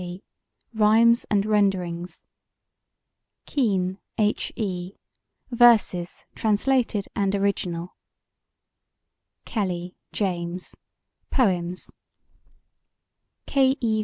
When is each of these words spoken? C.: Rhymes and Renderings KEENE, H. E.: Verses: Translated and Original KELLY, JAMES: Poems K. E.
C.: 0.01 0.23
Rhymes 0.73 1.27
and 1.29 1.45
Renderings 1.45 2.25
KEENE, 3.45 3.99
H. 4.17 4.51
E.: 4.55 4.93
Verses: 5.51 6.25
Translated 6.33 7.05
and 7.15 7.35
Original 7.35 7.95
KELLY, 9.45 9.95
JAMES: 10.11 10.73
Poems 11.29 11.91
K. 13.45 13.75
E. 13.79 13.99